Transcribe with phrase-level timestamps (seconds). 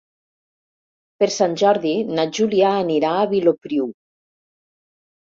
[1.23, 3.85] Per Sant Jordi na Júlia anirà a Vilopriu.